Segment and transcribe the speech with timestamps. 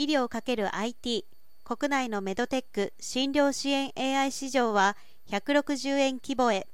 [0.00, 1.24] 医療 ×IT
[1.62, 4.96] 国内のメドテック診療支援 AI 市場は
[5.28, 6.66] 160円規模へ。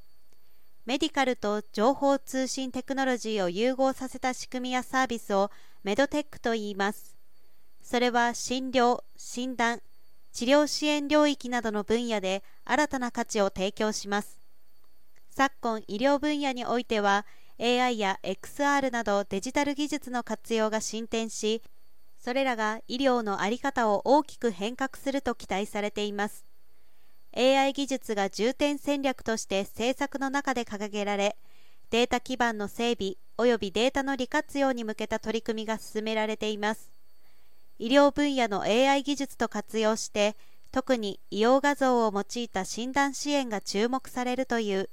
[0.84, 5.50] メディカルと情報通信テクノロジーを融合させた仕組みやサービスを
[5.82, 7.16] メドテックと言います。
[7.82, 9.80] それは診療診断
[10.32, 14.38] 治療支援領域などの分野で新たな価値を提供します。
[15.30, 17.26] 昨今医療分野においては
[17.58, 21.60] AI や XR などデジタル技術の活用が進展し
[22.18, 26.44] それらが医療の在り方を大きく変革すると期待されています。
[27.36, 31.36] AI 技術が重点戦略として政策の中で掲げられ
[31.90, 36.90] データ基盤の整備及びデータの利活用に向けた取り組みが進められています。
[37.78, 40.36] 医療分野の AI 技術と活用して
[40.72, 44.88] 特に医療画像を用いた診断支援が注目されるという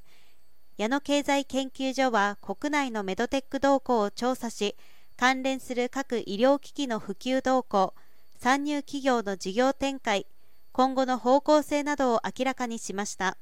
[0.77, 4.75] 矢野経済研究所は国内のメドテック動向を調査し
[5.17, 7.93] 関連する各医療機器の普及動向
[8.39, 10.27] 参入企業の事業展開
[10.71, 13.37] 今後の方向性などを明らかにしました。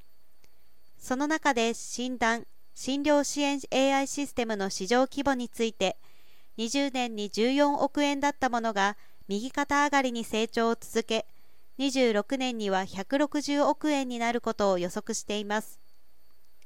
[0.97, 5.97] その中で診断診療支援 AI システムの市場規模について
[6.57, 11.25] 20年に14億円だったものが右肩上がりに成長を続け
[11.79, 15.79] 26年には160億円になることを予測しています。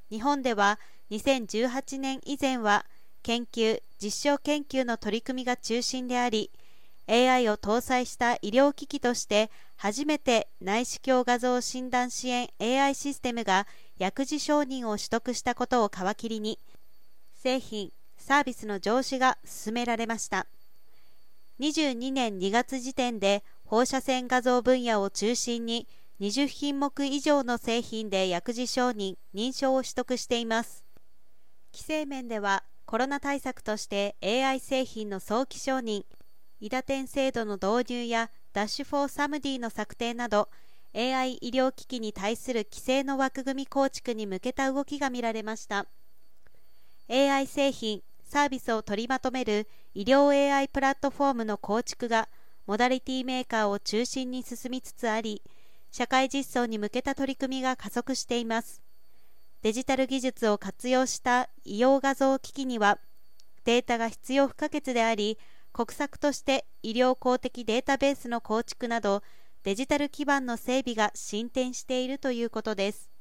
[0.09, 0.80] 日本では
[1.11, 2.86] 2018年以前は
[3.26, 6.52] 研究・実証研究の取り組みが中心であり
[7.08, 13.66] AI を搭載した医療機器として初めて内視鏡画像診断支援 AI システムが
[13.98, 16.59] 薬事承認を取得したことを皮切りに
[17.34, 20.45] 製品・サービスの上市が進められました
[21.60, 25.88] 22年2月時点で放射線画像分野を中心に
[26.22, 30.86] 20品目以上の製品で薬事承認・認証を取得しています。
[31.73, 36.03] 規制面ではコロナ対策として AI 製品の早期承認、
[36.59, 40.50] IDATEN 制度の導入や DASH for SaMD の策定など
[40.94, 45.87] AI 医療機器に対する規制の枠組み構築に向けた動きが見られました。
[47.10, 52.30] AI 製品サービスを取りまとめる医療 AI プラットフォームの構築が
[52.67, 55.42] モダリティメーカーを中心に進みつつあり
[55.92, 58.85] 社会実装に向けた取り組みが加速しています。
[59.65, 62.99] デジタル技術を活用した医療画像機器には
[63.64, 65.39] データが必要不可欠であり
[65.73, 69.23] 国策として医療公的データベースの構築など
[69.64, 73.14] デジタル基盤の整備が進展しているということです。